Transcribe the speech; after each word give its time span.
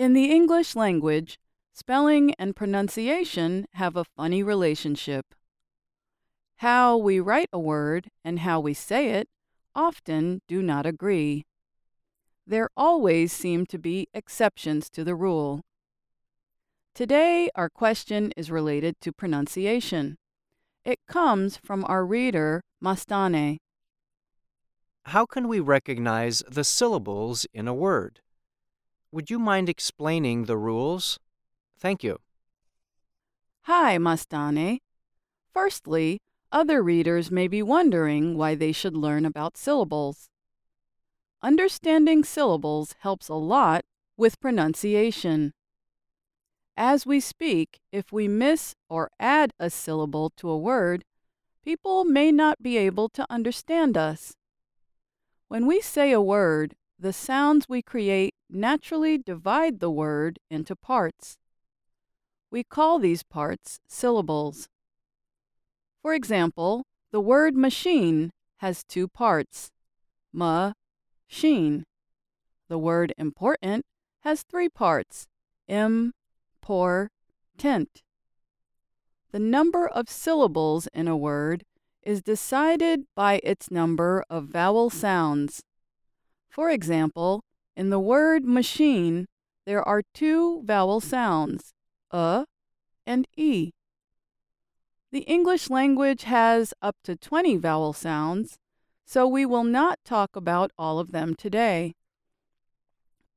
In 0.00 0.14
the 0.14 0.32
English 0.32 0.74
language, 0.74 1.38
spelling 1.74 2.32
and 2.38 2.56
pronunciation 2.56 3.66
have 3.74 3.96
a 3.96 4.06
funny 4.16 4.42
relationship. 4.42 5.34
How 6.56 6.96
we 6.96 7.20
write 7.20 7.50
a 7.52 7.58
word 7.58 8.08
and 8.24 8.38
how 8.38 8.60
we 8.60 8.72
say 8.72 9.10
it 9.10 9.28
often 9.74 10.40
do 10.48 10.62
not 10.62 10.86
agree. 10.86 11.44
There 12.46 12.70
always 12.78 13.30
seem 13.30 13.66
to 13.66 13.78
be 13.78 14.08
exceptions 14.14 14.88
to 14.88 15.04
the 15.04 15.14
rule. 15.14 15.60
Today, 16.94 17.50
our 17.54 17.68
question 17.68 18.32
is 18.38 18.50
related 18.50 18.98
to 19.02 19.12
pronunciation. 19.12 20.16
It 20.82 21.00
comes 21.08 21.58
from 21.58 21.84
our 21.84 22.06
reader, 22.06 22.62
Mastane. 22.82 23.58
How 25.04 25.26
can 25.26 25.46
we 25.46 25.60
recognize 25.60 26.42
the 26.48 26.64
syllables 26.64 27.44
in 27.52 27.68
a 27.68 27.74
word? 27.74 28.20
Would 29.12 29.30
you 29.30 29.38
mind 29.38 29.68
explaining 29.68 30.44
the 30.44 30.56
rules? 30.56 31.18
Thank 31.78 32.04
you. 32.04 32.18
Hi, 33.62 33.98
Mastane. 33.98 34.78
Firstly, 35.52 36.20
other 36.52 36.82
readers 36.82 37.30
may 37.30 37.48
be 37.48 37.62
wondering 37.62 38.36
why 38.36 38.54
they 38.54 38.72
should 38.72 38.96
learn 38.96 39.26
about 39.26 39.56
syllables. 39.56 40.28
Understanding 41.42 42.22
syllables 42.22 42.94
helps 43.00 43.28
a 43.28 43.34
lot 43.34 43.84
with 44.16 44.40
pronunciation. 44.40 45.54
As 46.76 47.04
we 47.04 47.18
speak, 47.20 47.80
if 47.90 48.12
we 48.12 48.28
miss 48.28 48.74
or 48.88 49.10
add 49.18 49.52
a 49.58 49.70
syllable 49.70 50.30
to 50.36 50.48
a 50.48 50.58
word, 50.58 51.04
people 51.64 52.04
may 52.04 52.30
not 52.30 52.62
be 52.62 52.76
able 52.76 53.08
to 53.10 53.26
understand 53.28 53.96
us. 53.96 54.34
When 55.48 55.66
we 55.66 55.80
say 55.80 56.12
a 56.12 56.20
word, 56.20 56.76
the 57.00 57.12
sounds 57.14 57.66
we 57.66 57.80
create 57.80 58.34
naturally 58.50 59.16
divide 59.16 59.80
the 59.80 59.90
word 59.90 60.38
into 60.50 60.76
parts. 60.76 61.38
We 62.50 62.62
call 62.62 62.98
these 62.98 63.22
parts 63.22 63.80
syllables. 63.88 64.68
For 66.02 66.12
example, 66.12 66.84
the 67.10 67.20
word 67.20 67.56
machine 67.56 68.32
has 68.58 68.84
two 68.84 69.08
parts, 69.08 69.70
ma, 70.30 70.72
sheen. 71.26 71.84
The 72.68 72.78
word 72.78 73.14
important 73.16 73.86
has 74.20 74.42
three 74.42 74.68
parts, 74.68 75.26
im, 75.68 76.12
por, 76.60 77.10
tent. 77.56 78.02
The 79.32 79.38
number 79.38 79.88
of 79.88 80.10
syllables 80.10 80.86
in 80.92 81.08
a 81.08 81.16
word 81.16 81.64
is 82.02 82.20
decided 82.20 83.04
by 83.16 83.40
its 83.42 83.70
number 83.70 84.22
of 84.28 84.44
vowel 84.48 84.90
sounds. 84.90 85.62
For 86.50 86.68
example, 86.68 87.44
in 87.76 87.90
the 87.90 88.00
word 88.00 88.44
machine, 88.44 89.26
there 89.66 89.86
are 89.86 90.02
two 90.12 90.62
vowel 90.64 91.00
sounds, 91.00 91.72
a 92.10 92.44
and 93.06 93.28
e. 93.36 93.70
The 95.12 95.20
English 95.20 95.70
language 95.70 96.24
has 96.24 96.74
up 96.82 96.96
to 97.04 97.14
20 97.14 97.56
vowel 97.56 97.92
sounds, 97.92 98.58
so 99.04 99.28
we 99.28 99.46
will 99.46 99.64
not 99.64 100.00
talk 100.04 100.34
about 100.34 100.72
all 100.76 100.98
of 100.98 101.12
them 101.12 101.36
today. 101.36 101.94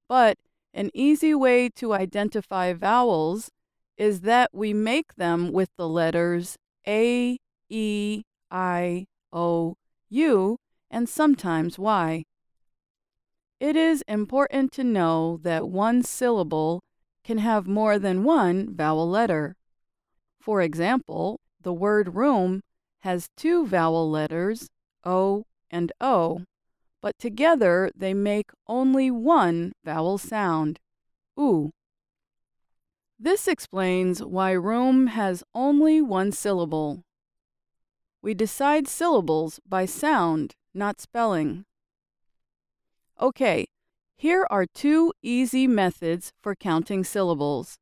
But 0.08 0.40
an 0.74 0.90
easy 0.94 1.36
way 1.36 1.70
to 1.70 1.94
identify 1.94 2.74
vowels 2.74 3.52
is 3.96 4.22
that 4.22 4.50
we 4.54 4.74
make 4.74 5.16
them 5.16 5.52
with 5.52 5.70
the 5.78 5.88
letters 5.88 6.58
A, 6.88 7.38
E, 7.70 8.24
I, 8.50 9.06
O, 9.32 9.78
U, 10.10 10.58
and 10.90 11.08
sometimes 11.08 11.78
Y. 11.78 12.26
It 13.64 13.78
is 13.78 14.04
important 14.10 14.74
to 14.74 14.84
know 14.84 15.40
that 15.44 15.70
one 15.70 16.04
syllable 16.04 16.84
can 17.24 17.38
have 17.38 17.66
more 17.66 17.98
than 17.98 18.26
one 18.26 18.76
vowel 18.76 19.10
letter. 19.10 19.56
For 20.38 20.62
example, 20.62 21.40
the 21.62 21.72
word 21.72 22.14
room 22.14 22.62
has 23.04 23.30
two 23.38 23.66
vowel 23.66 24.12
letters, 24.12 24.68
O 25.06 25.46
and 25.72 25.94
O, 26.02 26.42
but 27.02 27.18
together 27.18 27.90
they 27.96 28.14
make 28.14 28.52
only 28.68 29.10
one 29.10 29.72
vowel 29.86 30.18
sound, 30.18 30.82
oo. 31.40 31.72
This 33.18 33.48
explains 33.48 34.22
why 34.22 34.52
room 34.52 35.08
has 35.08 35.42
only 35.56 36.02
one 36.02 36.34
syllable. 36.34 37.06
We 38.22 38.34
decide 38.34 38.90
syllables 38.90 39.62
by 39.66 39.86
sound, 39.86 40.54
not 40.74 41.00
spelling. 41.00 41.64
Okay, 43.22 43.68
here 44.16 44.48
are 44.50 44.66
two 44.66 45.14
easy 45.22 45.68
methods 45.68 46.34
for 46.42 46.56
counting 46.56 47.04
syllables. 47.04 47.78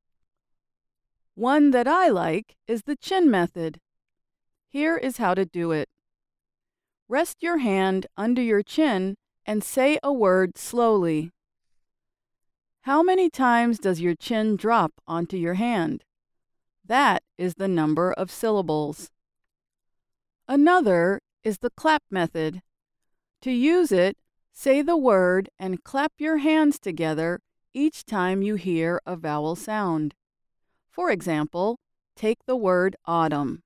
One 1.35 1.71
that 1.71 1.87
I 1.87 2.09
like 2.09 2.57
is 2.67 2.83
the 2.83 2.95
chin 2.95 3.31
method. 3.31 3.79
Here 4.67 4.97
is 4.97 5.17
how 5.17 5.33
to 5.33 5.45
do 5.45 5.71
it. 5.71 5.89
Rest 7.07 7.37
your 7.41 7.59
hand 7.59 8.07
under 8.17 8.41
your 8.41 8.63
chin 8.63 9.15
and 9.45 9.63
say 9.63 9.99
a 10.03 10.11
word 10.11 10.57
slowly. 10.57 11.31
How 12.81 13.03
many 13.03 13.29
times 13.29 13.79
does 13.79 14.01
your 14.01 14.15
chin 14.15 14.55
drop 14.55 14.93
onto 15.07 15.37
your 15.37 15.53
hand? 15.53 16.03
That 16.85 17.23
is 17.37 17.55
the 17.55 17.67
number 17.67 18.11
of 18.11 18.31
syllables. 18.31 19.09
Another 20.47 21.21
is 21.43 21.59
the 21.59 21.69
clap 21.69 22.03
method. 22.09 22.61
To 23.41 23.51
use 23.51 23.91
it, 23.91 24.17
say 24.53 24.81
the 24.81 24.97
word 24.97 25.50
and 25.57 25.84
clap 25.84 26.13
your 26.17 26.38
hands 26.38 26.79
together 26.79 27.39
each 27.73 28.06
time 28.06 28.41
you 28.41 28.56
hear 28.56 29.01
a 29.06 29.16
vowel 29.16 29.56
sound. 29.56 30.13
For 30.89 31.09
example, 31.09 31.79
take 32.16 32.45
the 32.45 32.56
word 32.56 32.95
autumn. 33.06 33.63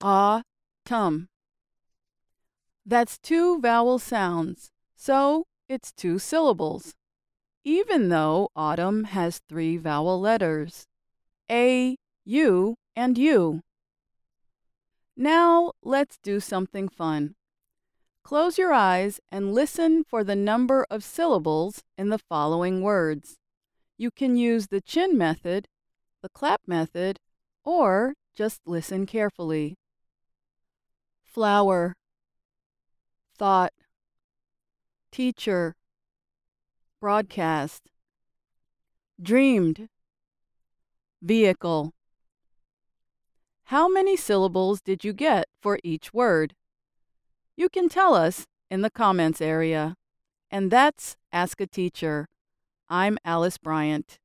Ah-tum. 0.00 1.28
That's 2.84 3.18
two 3.18 3.60
vowel 3.60 3.98
sounds, 3.98 4.70
so 4.96 5.44
it's 5.68 5.92
two 5.92 6.18
syllables, 6.18 6.94
even 7.62 8.08
though 8.08 8.48
autumn 8.56 9.04
has 9.04 9.40
three 9.48 9.76
vowel 9.76 10.20
letters, 10.20 10.86
A, 11.50 11.96
U, 12.24 12.76
and 12.96 13.18
U. 13.18 13.60
Now 15.16 15.72
let's 15.82 16.18
do 16.22 16.40
something 16.40 16.88
fun. 16.88 17.34
Close 18.28 18.58
your 18.58 18.74
eyes 18.74 19.22
and 19.32 19.54
listen 19.54 20.04
for 20.04 20.22
the 20.22 20.36
number 20.36 20.84
of 20.90 21.02
syllables 21.02 21.82
in 21.96 22.10
the 22.10 22.18
following 22.18 22.82
words. 22.82 23.38
You 23.96 24.10
can 24.10 24.36
use 24.36 24.66
the 24.66 24.82
chin 24.82 25.16
method 25.16 25.66
the 26.20 26.28
clap 26.28 26.60
method, 26.66 27.20
or 27.64 28.12
just 28.36 28.60
listen 28.66 29.06
carefully. 29.06 29.78
Flower, 31.22 31.96
thought, 33.38 33.72
teacher, 35.10 35.74
broadcast, 37.00 37.88
dreamed, 39.18 39.88
vehicle. 41.22 41.94
How 43.62 43.88
many 43.88 44.18
syllables 44.18 44.82
did 44.82 45.02
you 45.02 45.14
get 45.14 45.46
for 45.62 45.78
each 45.82 46.12
word? 46.12 46.54
You 47.58 47.68
can 47.68 47.88
tell 47.88 48.14
us 48.14 48.46
in 48.70 48.82
the 48.82 48.88
comments 48.88 49.40
area. 49.40 49.96
And 50.48 50.70
that's 50.70 51.16
Ask 51.32 51.60
a 51.60 51.66
Teacher. 51.66 52.28
I'm 52.88 53.18
Alice 53.24 53.58
Bryant. 53.58 54.20